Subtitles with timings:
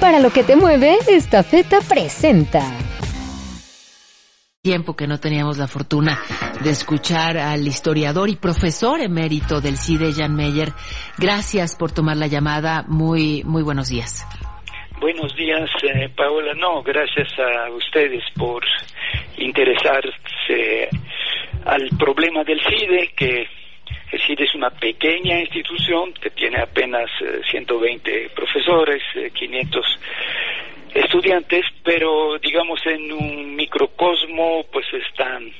[0.00, 2.62] Para lo que te mueve, esta feta presenta
[4.68, 6.18] tiempo que no teníamos la fortuna
[6.62, 10.68] de escuchar al historiador y profesor emérito del CIDE, Jan Meyer.
[11.16, 12.84] Gracias por tomar la llamada.
[12.86, 14.26] Muy, muy buenos días.
[15.00, 16.52] Buenos días, eh, Paola.
[16.54, 18.62] No, gracias a ustedes por
[19.38, 20.90] interesarse
[21.64, 23.46] al problema del CIDE, que
[24.10, 27.10] el CIDE es una pequeña institución que tiene apenas
[27.50, 29.02] 120 eh, profesores,
[29.34, 35.52] 500 eh, estudiantes, pero digamos en un microcosmo pues están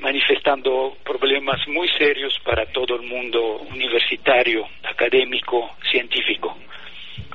[0.00, 6.56] manifestando problemas muy serios para todo el mundo universitario, académico, científico.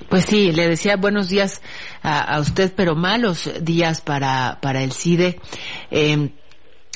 [0.10, 1.64] Pues sí, le decía buenos días
[2.04, 5.40] a, usted, pero malos días para, para el CIDE.
[5.90, 6.30] Eh,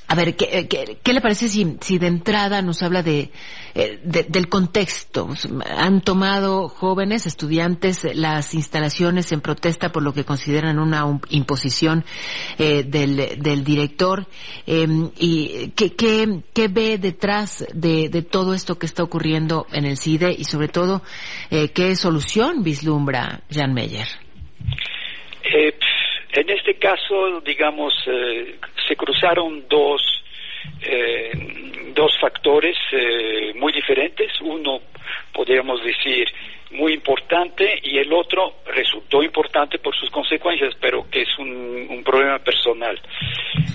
[0.08, 3.32] a ver, ¿qué, qué, le parece si, si, de entrada nos habla de,
[3.74, 5.28] eh, del contexto?
[5.78, 12.06] Han tomado jóvenes, estudiantes, las instalaciones en protesta por lo que consideran una imposición
[12.60, 14.28] eh, del, del, director.
[14.68, 19.86] Em, ¿Y qué, qué, qué, ve detrás de, de, todo esto que está ocurriendo en
[19.86, 21.02] el CIDE y sobre todo
[21.50, 24.08] eh, qué solución vislumbra Jan Meyer?
[26.36, 27.94] en este caso, digamos,
[28.88, 30.02] se cruzaron dos,
[30.82, 31.32] eh,
[31.94, 34.32] dos factores eh, muy diferentes.
[34.42, 34.82] Uno,
[35.34, 36.28] podríamos decir,
[36.72, 42.04] muy importante y el otro resultó importante por sus consecuencias, pero que es un, un
[42.04, 43.00] problema personal.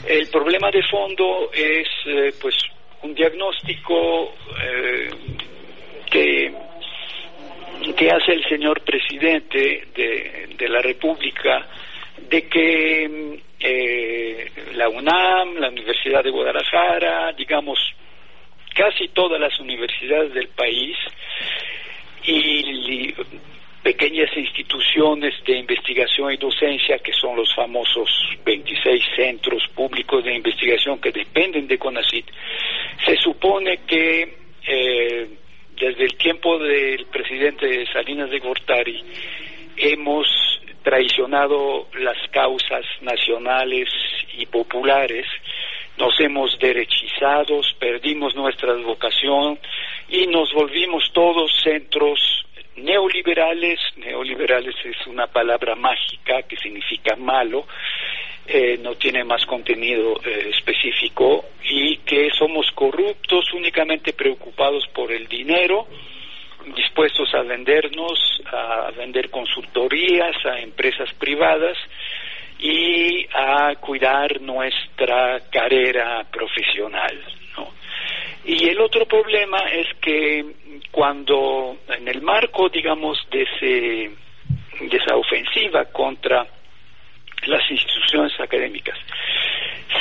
[0.06, 2.56] El problema de fondo es, eh, pues,
[3.02, 4.34] un diagnóstico
[6.10, 6.52] que
[7.96, 11.66] que hace el señor presidente de, de la República
[12.28, 13.29] de que eh,
[14.80, 17.78] la UNAM, la Universidad de Guadalajara, digamos,
[18.74, 20.96] casi todas las universidades del país
[22.24, 23.14] y
[23.82, 28.08] pequeñas instituciones de investigación y docencia, que son los famosos
[28.42, 32.24] 26 centros públicos de investigación que dependen de CONACIT,
[33.04, 34.34] se supone que
[34.66, 35.28] eh,
[35.78, 39.04] desde el tiempo del presidente Salinas de Gortari
[39.76, 40.26] hemos
[40.82, 43.88] traicionado las causas nacionales
[44.40, 45.26] y populares,
[45.96, 49.58] nos hemos derechizado, perdimos nuestra vocación
[50.08, 52.46] y nos volvimos todos centros
[52.76, 57.66] neoliberales, neoliberales es una palabra mágica que significa malo,
[58.46, 65.28] eh, no tiene más contenido eh, específico y que somos corruptos únicamente preocupados por el
[65.28, 65.86] dinero,
[66.74, 71.76] dispuestos a vendernos, a vender consultorías a empresas privadas
[72.60, 77.18] y a cuidar nuestra carrera profesional.
[78.44, 80.44] Y el otro problema es que
[80.90, 84.10] cuando en el marco, digamos, de, ese,
[84.86, 86.46] de esa ofensiva contra
[87.46, 88.98] las instituciones académicas,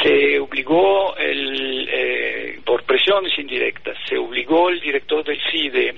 [0.04, 5.96] se obligó, el, eh, por presiones indirectas, se obligó el director del CIDE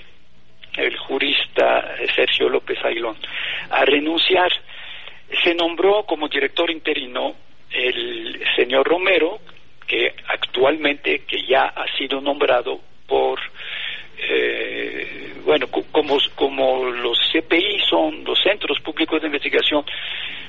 [0.78, 3.18] el jurista Sergio López Aguilón,
[3.70, 4.52] a renunciar.
[5.44, 7.36] Se nombró como director interino
[7.72, 9.40] el señor Romero,
[9.88, 13.40] que actualmente que ya ha sido nombrado por
[14.18, 19.84] eh, bueno como como los CPI son los centros públicos de investigación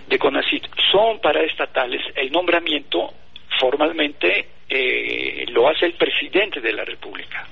[0.06, 3.14] de CONACIT son paraestatales el nombramiento
[3.58, 7.46] formalmente eh, lo hace el presidente de la República.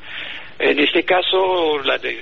[0.58, 2.18] En este caso la de,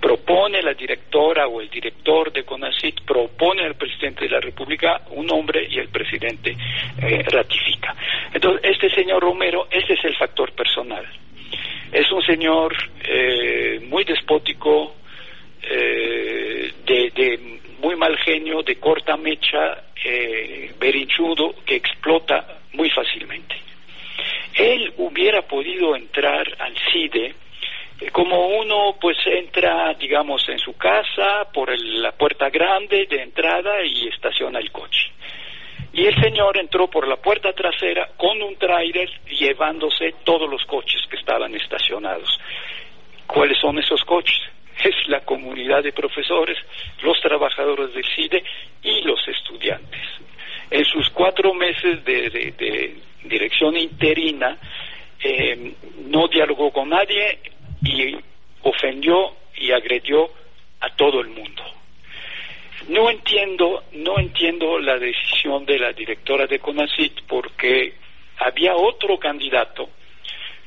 [0.00, 5.26] propone la directora o el director de CONACIT, propone al presidente de la República un
[5.26, 6.56] nombre y el presidente
[7.00, 7.94] eh, ratifica.
[8.32, 11.06] Entonces, este señor Romero, ese es el factor personal.
[11.90, 14.96] Es un señor eh, muy despótico,
[15.62, 17.38] eh, de,
[17.80, 19.84] muy mal genio, de corta mecha,
[20.78, 23.54] berinchudo, que explota muy fácilmente.
[24.54, 27.34] Él hubiera podido entrar al CIDE
[28.10, 34.08] como uno pues entra, digamos, en su casa por la puerta grande de entrada y
[34.08, 35.10] estaciona el coche.
[35.92, 41.02] Y el señor entró por la puerta trasera con un tráiler llevándose todos los coches
[41.10, 42.40] que estaban estacionados.
[43.26, 44.40] ¿Cuáles son esos coches?
[44.84, 46.56] Es la comunidad de profesores,
[47.02, 48.42] los trabajadores del CIDE
[48.82, 50.00] y los estudiantes.
[50.70, 54.56] En sus cuatro meses de, dirección interina,
[55.22, 55.74] eh,
[56.06, 57.38] no dialogó con nadie,
[57.84, 58.16] y
[58.62, 60.30] ofendió y agredió
[60.80, 61.62] a todo el mundo.
[62.88, 67.94] No entiendo, no entiendo la decisión de la directora de CONACIT porque
[68.38, 69.88] había otro candidato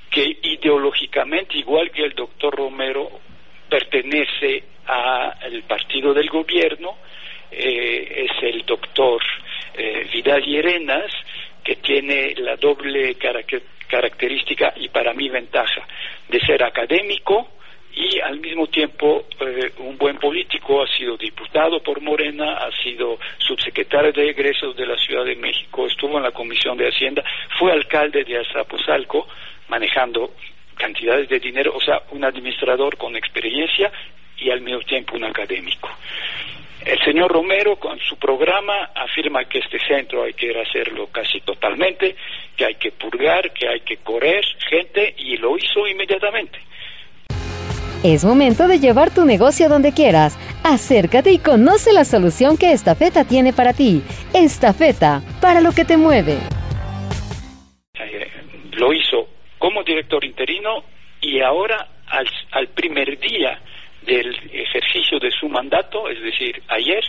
[0.09, 3.19] que ideológicamente, igual que el doctor Romero,
[3.69, 6.95] pertenece al partido del gobierno
[7.51, 9.21] eh, es el doctor
[9.73, 11.11] eh, Vidal Llerenas,
[11.63, 13.15] que tiene la doble
[13.87, 15.87] característica y para mí ventaja
[16.27, 17.49] de ser académico
[17.95, 23.17] y al mismo tiempo eh, un buen político, ha sido diputado por Morena, ha sido
[23.37, 27.23] subsecretario de egresos de la Ciudad de México, estuvo en la Comisión de Hacienda,
[27.57, 29.27] fue alcalde de Azapozalco,
[29.69, 30.33] manejando
[30.75, 33.91] cantidades de dinero, o sea, un administrador con experiencia
[34.37, 35.89] y al mismo tiempo un académico.
[36.85, 42.15] El señor Romero, con su programa, afirma que este centro hay que hacerlo casi totalmente,
[42.55, 46.59] que hay que purgar, que hay que correr gente, y lo hizo inmediatamente.
[48.03, 50.37] Es momento de llevar tu negocio donde quieras.
[50.63, 54.03] Acércate y conoce la solución que Estafeta tiene para ti.
[54.35, 56.37] Estafeta, para lo que te mueve.
[57.99, 58.27] Eh,
[58.73, 59.27] lo hizo
[59.57, 60.83] como director interino
[61.19, 61.87] y ahora
[62.51, 63.59] al primer día
[64.05, 67.03] del ejercicio de su mandato, es decir, ayer,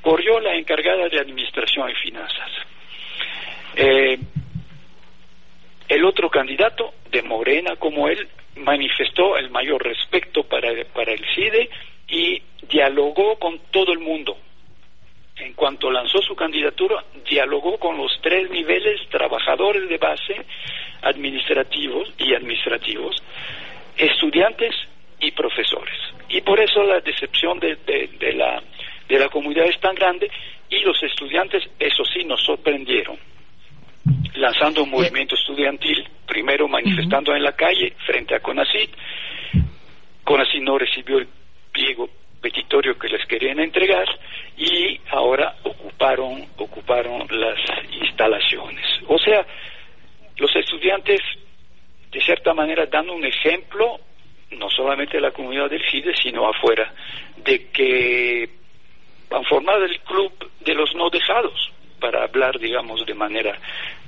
[0.00, 2.50] corrió la encargada de Administración y Finanzas.
[3.76, 4.18] Eh,
[5.88, 11.68] el otro candidato, de Morena como él, manifestó el mayor respeto para, para el CIDE
[12.08, 14.36] y dialogó con todo el mundo.
[15.36, 20.36] En cuanto lanzó su candidatura, dialogó con los tres niveles, trabajadores de base,
[21.02, 23.16] administrativos y administrativos,
[23.96, 24.74] estudiantes
[25.20, 25.98] y profesores.
[26.28, 28.62] Y por eso la decepción de, de, la,
[29.08, 30.30] de la comunidad es tan grande
[30.70, 33.18] y los estudiantes, eso sí, nos sorprendieron,
[34.34, 38.90] lanzando un movimiento estudiantil, primero manifestando en la calle frente a CONACIT.
[40.24, 41.28] CONACIT no recibió el
[41.70, 42.08] pliego
[42.40, 44.06] petitorio que les querían entregar
[44.56, 47.58] y ahora ocuparon, ocuparon las
[48.02, 48.84] instalaciones.
[49.08, 49.46] O sea,
[50.36, 51.20] los estudiantes,
[52.10, 53.98] de cierta manera, dan un ejemplo
[54.74, 56.92] solamente la comunidad del CIDE, sino afuera,
[57.44, 58.48] de que
[59.30, 63.58] han formado el club de los no dejados, para hablar, digamos, de manera,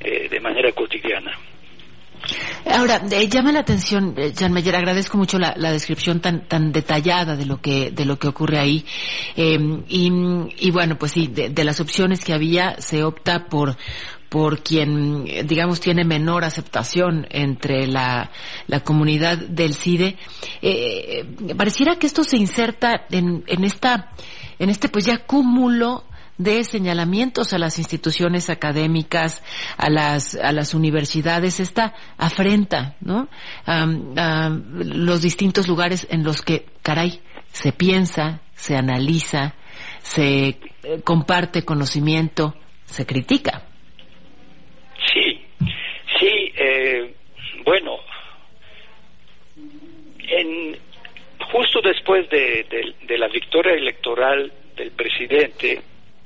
[0.01, 1.33] eh, de manera cotidiana.
[2.67, 7.37] Ahora, eh, llama la atención, eh, Jan Meyer, agradezco mucho la, descripción tan, tan detallada
[7.37, 8.85] de lo que, de lo que ocurre ahí.
[9.37, 13.77] y, bueno, pues sí, de, las opciones que había, se opta por,
[14.29, 18.31] por quien, digamos, tiene menor aceptación entre la,
[18.67, 20.17] la comunidad del CIDE.
[20.63, 21.25] Eh,
[21.57, 24.11] pareciera que esto se inserta en, en esta,
[24.59, 26.05] en este pues ya cúmulo
[26.39, 29.43] de señalamientos a las instituciones académicas,
[29.79, 33.29] a las, a las universidades, esta afrenta, ¿no?
[33.65, 37.21] a los distintos lugares en los que, caray,
[37.53, 39.55] se piensa, se analiza,
[40.01, 40.59] se eh,
[41.05, 43.63] comparte conocimiento, se critica.
[46.59, 47.15] Eh,
[47.65, 47.99] bueno,
[49.57, 50.79] en,
[51.53, 51.81] justo
[52.37, 55.81] de, la victoria electoral del presidente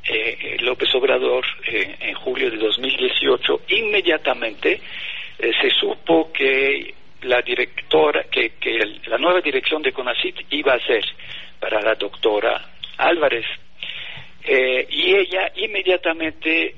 [0.05, 4.81] eh, López Obrador eh, en julio de 2018, inmediatamente
[5.39, 8.53] se supo que la directora, que,
[9.07, 11.03] la nueva dirección de CONACIT iba a ser
[11.59, 13.47] para la doctora Álvarez.
[14.47, 16.75] y ella inmediatamente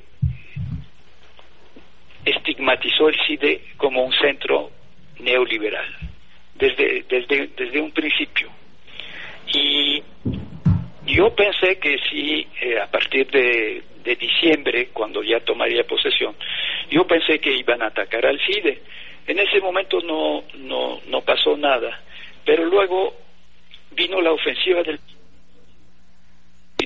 [2.25, 4.71] estigmatizó el CIDE como un centro
[5.19, 5.87] neoliberal
[6.55, 8.62] desde un principio.
[9.49, 10.03] Y
[11.07, 16.35] yo pensé que si eh, a partir de, de, diciembre, cuando ya tomaría posesión,
[16.91, 18.83] yo pensé que iban a atacar al CIDE.
[19.27, 22.01] En ese momento no, no, no pasó nada,
[22.45, 23.15] pero luego
[23.93, 24.99] vino la ofensiva del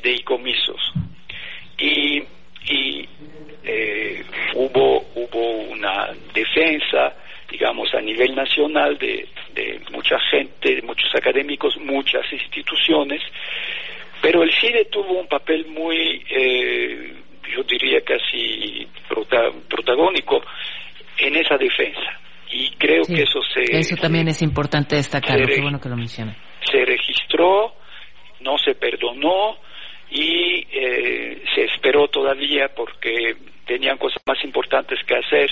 [0.03, 0.93] de icomisos.
[1.79, 2.23] Y
[2.69, 3.09] y
[3.65, 7.15] eh, hubo, hubo una defensa,
[7.51, 13.23] digamos, a nivel nacional de, de mucha gente, de muchos académicos, muchas instituciones,
[14.21, 17.15] pero el CIDE tuvo un papel muy, eh,
[17.55, 18.87] yo diría casi
[19.69, 20.43] protagónico
[21.19, 22.21] en esa defensa.
[22.51, 23.77] Y creo que eso se...
[23.77, 26.37] Eso también es importante destacarlo, qué bueno que lo menciona.
[26.71, 27.75] Se registró,
[28.41, 29.59] no se perdonó,
[30.11, 33.35] y eh, se esperó todavía porque
[33.67, 35.51] tenían cosas más importantes que hacer,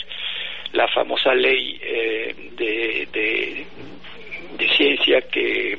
[0.74, 3.66] la famosa ley eh, de, de,
[4.76, 5.78] ciencia que,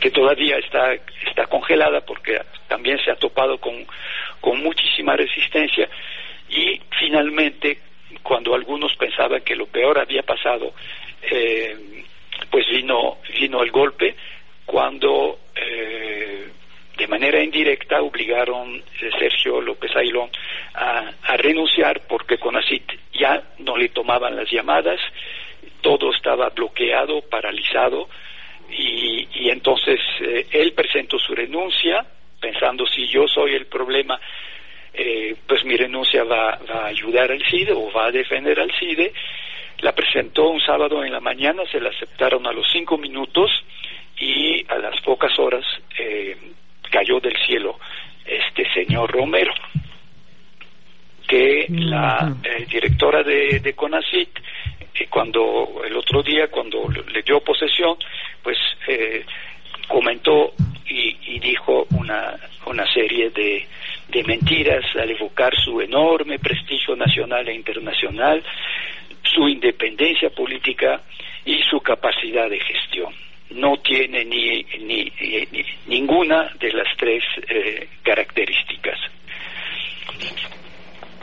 [0.00, 0.92] que todavía está,
[1.26, 2.38] está congelada porque
[2.68, 3.86] también se ha topado con,
[4.40, 5.88] con muchísima resistencia.
[6.50, 7.78] Y finalmente
[8.22, 10.74] cuando algunos pensaban que lo peor había pasado,
[11.22, 12.04] eh,
[12.50, 14.14] pues vino, vino el golpe
[14.66, 16.13] cuando eh,
[16.96, 20.30] de manera indirecta obligaron eh, Sergio López Ailón
[20.74, 25.00] a, renunciar porque Conacit ya no le tomaban las llamadas,
[25.80, 28.08] todo estaba bloqueado, paralizado
[28.70, 32.04] y, entonces eh, él presentó su renuncia
[32.40, 34.20] pensando si yo soy el problema,
[34.92, 38.70] eh, pues mi renuncia va, va, a ayudar al CIDE o va a defender al
[38.78, 39.12] CIDE.
[39.80, 43.50] La presentó un sábado en la mañana, se la aceptaron a los cinco minutos
[44.18, 45.64] y a las pocas horas
[45.98, 46.36] eh,
[46.94, 47.76] cayó del cielo
[48.24, 49.52] este señor Romero
[51.26, 54.28] que la eh, directora de, de CONACIT
[54.94, 57.96] eh, cuando el otro día cuando le dio posesión
[58.44, 59.24] pues eh,
[59.88, 60.52] comentó
[60.86, 62.36] y, y, dijo una,
[62.66, 63.66] una serie de,
[64.08, 68.42] de mentiras al evocar su enorme prestigio nacional e internacional,
[69.22, 71.02] su independencia política
[71.44, 73.12] y su capacidad de gestión.
[73.50, 75.10] No tiene ni, ni,
[75.52, 75.64] ni
[76.14, 78.98] ninguna de las tres eh, características.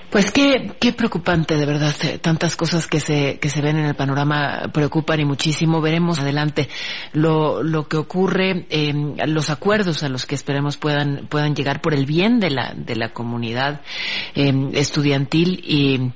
[0.10, 1.95] Pues qué, qué preocupante, de verdad.
[2.21, 5.79] Tantas cosas que se, que se ven en el panorama preocupan y muchísimo.
[5.79, 6.67] Veremos adelante
[7.13, 8.93] lo, lo que ocurre, eh,
[9.25, 12.98] los acuerdos a los que esperemos puedan, puedan llegar por el bien de la, de
[12.98, 13.79] la comunidad
[14.36, 16.12] eh, estudiantil y,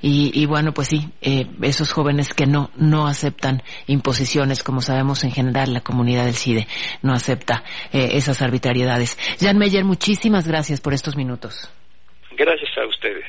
[0.00, 5.24] y, y, bueno, pues sí, eh, esos jóvenes que no, no aceptan imposiciones, como sabemos
[5.24, 6.66] en general la comunidad del CIDE
[7.02, 9.18] no acepta eh, esas arbitrariedades.
[9.40, 11.70] Jan Meyer, muchísimas gracias por estos minutos.
[12.36, 13.24] Gracias a ustedes.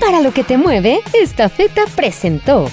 [0.00, 2.68] Para lo que te mueve, esta feta presentó